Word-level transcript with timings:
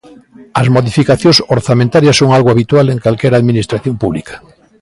As 0.61 0.67
modificacións 0.75 1.37
orzamentarias 1.55 2.19
son 2.21 2.29
algo 2.37 2.49
habitual 2.51 2.85
en 2.89 3.01
calquera 3.05 3.39
Administración 3.41 3.95
pública. 4.03 4.35